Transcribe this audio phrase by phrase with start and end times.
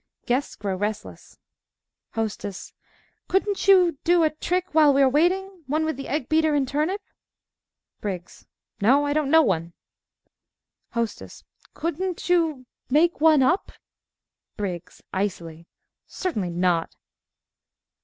[0.25, 1.37] (Guests grow restless.)
[2.15, 2.73] Hostess
[3.27, 6.67] Couldn't you do a trick while we are waiting one with the egg beater and
[6.67, 7.01] turnip?
[8.01, 8.47] BRIGGS
[8.81, 9.73] No; I don't know one.
[10.93, 11.43] HOSTESS
[11.75, 13.55] Couldn't you make up one?
[14.57, 15.67] BRIGGS (icily)
[16.07, 16.95] Certainly not.